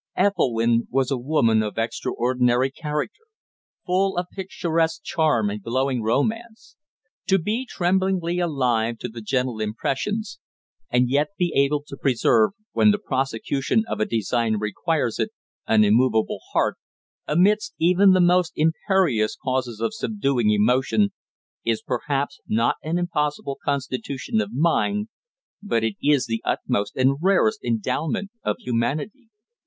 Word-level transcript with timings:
Ethelwynn 0.15 0.87
was 0.89 1.11
a 1.11 1.17
woman 1.19 1.61
of 1.61 1.77
extraordinary 1.77 2.71
character, 2.71 3.21
full 3.85 4.17
of 4.17 4.25
picturesque 4.31 5.03
charm 5.03 5.47
and 5.51 5.61
glowing 5.61 6.01
romance. 6.01 6.75
To 7.27 7.37
be 7.37 7.67
tremblingly 7.69 8.39
alive 8.39 8.97
to 8.97 9.09
the 9.09 9.21
gentle 9.21 9.59
impressions, 9.59 10.39
and 10.89 11.07
yet 11.07 11.27
be 11.37 11.53
able 11.55 11.83
to 11.85 11.95
preserve, 11.95 12.53
when 12.71 12.89
the 12.89 12.97
prosecution 12.97 13.83
of 13.87 13.99
a 13.99 14.07
design 14.07 14.53
requires 14.55 15.19
it, 15.19 15.29
an 15.67 15.83
immovable 15.83 16.39
heart, 16.51 16.77
amidst 17.27 17.75
even 17.77 18.09
the 18.13 18.19
most 18.19 18.53
imperious 18.55 19.35
causes 19.35 19.79
of 19.79 19.93
subduing 19.93 20.49
emotion, 20.49 21.09
is 21.63 21.83
perhaps 21.83 22.39
not 22.47 22.77
an 22.81 22.97
impossible 22.97 23.59
constitution 23.63 24.41
of 24.41 24.51
mind, 24.51 25.09
but 25.61 25.83
it 25.83 25.93
is 26.01 26.25
the 26.25 26.41
utmost 26.43 26.95
and 26.95 27.17
rarest 27.21 27.63
endowment 27.63 28.31
of 28.43 28.55
humanity. 28.57 29.27